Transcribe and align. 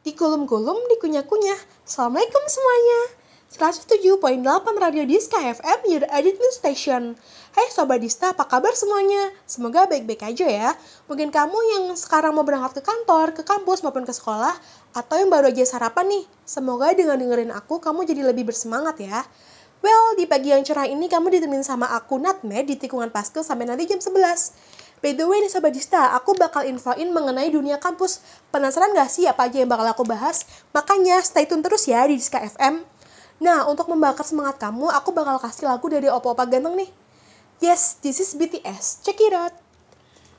digulung-gulung, 0.00 0.80
dikunyah-kunyah. 0.96 1.60
Assalamualaikum 1.84 2.40
semuanya. 2.48 3.00
107.8 3.52 4.16
Radio 4.78 5.04
Diska 5.04 5.36
FM, 5.42 5.78
your 5.92 6.06
edit 6.08 6.40
news 6.40 6.56
station. 6.56 7.18
Hai 7.52 7.68
Sobat 7.68 8.00
Dista, 8.00 8.32
apa 8.32 8.48
kabar 8.48 8.72
semuanya? 8.72 9.34
Semoga 9.44 9.84
baik-baik 9.90 10.22
aja 10.22 10.46
ya. 10.48 10.70
Mungkin 11.04 11.28
kamu 11.28 11.58
yang 11.76 11.84
sekarang 11.98 12.32
mau 12.32 12.46
berangkat 12.46 12.80
ke 12.80 12.82
kantor, 12.86 13.36
ke 13.36 13.42
kampus 13.44 13.84
maupun 13.84 14.08
ke 14.08 14.14
sekolah, 14.14 14.54
atau 14.96 15.16
yang 15.20 15.28
baru 15.28 15.52
aja 15.52 15.68
sarapan 15.68 16.08
nih. 16.08 16.24
Semoga 16.48 16.94
dengan 16.96 17.20
dengerin 17.20 17.52
aku, 17.52 17.82
kamu 17.82 18.08
jadi 18.08 18.24
lebih 18.32 18.48
bersemangat 18.48 19.02
ya. 19.04 19.26
Well, 19.84 20.16
di 20.16 20.24
pagi 20.24 20.52
yang 20.52 20.64
cerah 20.64 20.88
ini 20.88 21.12
kamu 21.12 21.28
ditemenin 21.28 21.64
sama 21.64 21.92
aku 21.92 22.16
Natme 22.16 22.64
di 22.64 22.76
tikungan 22.80 23.12
Paskel 23.12 23.44
sampai 23.44 23.68
nanti 23.68 23.84
jam 23.84 24.00
11. 24.00 24.89
By 25.00 25.16
the 25.16 25.24
way 25.24 25.40
nih 25.40 25.48
Sobat 25.48 25.72
Dista, 25.72 26.12
aku 26.12 26.36
bakal 26.36 26.68
infoin 26.68 27.08
mengenai 27.08 27.48
dunia 27.48 27.80
kampus. 27.80 28.20
Penasaran 28.52 28.92
gak 28.92 29.08
sih 29.08 29.24
apa 29.24 29.48
aja 29.48 29.64
yang 29.64 29.72
bakal 29.72 29.88
aku 29.88 30.04
bahas? 30.04 30.44
Makanya 30.76 31.24
stay 31.24 31.48
tune 31.48 31.64
terus 31.64 31.88
ya 31.88 32.04
di 32.04 32.20
Diska 32.20 32.36
FM. 32.36 32.84
Nah, 33.40 33.64
untuk 33.64 33.88
membakar 33.88 34.28
semangat 34.28 34.60
kamu, 34.60 34.92
aku 34.92 35.16
bakal 35.16 35.40
kasih 35.40 35.72
lagu 35.72 35.88
dari 35.88 36.12
opa-opa 36.12 36.44
ganteng 36.44 36.76
nih. 36.76 36.92
Yes, 37.64 37.96
this 38.04 38.20
is 38.20 38.36
BTS. 38.36 39.00
Check 39.00 39.16
it 39.24 39.32
out. 39.32 39.56